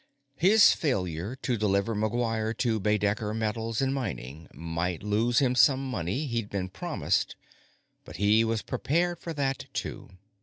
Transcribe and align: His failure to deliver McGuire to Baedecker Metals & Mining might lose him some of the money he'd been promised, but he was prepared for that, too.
His 0.37 0.73
failure 0.73 1.35
to 1.43 1.57
deliver 1.57 1.93
McGuire 1.95 2.57
to 2.57 2.79
Baedecker 2.79 3.35
Metals 3.35 3.81
& 3.81 3.81
Mining 3.83 4.47
might 4.51 5.03
lose 5.03 5.37
him 5.37 5.53
some 5.53 5.79
of 5.81 5.85
the 5.85 5.91
money 5.91 6.25
he'd 6.25 6.49
been 6.49 6.69
promised, 6.69 7.35
but 8.03 8.15
he 8.17 8.43
was 8.43 8.63
prepared 8.63 9.19
for 9.19 9.31
that, 9.33 9.67
too. 9.73 10.09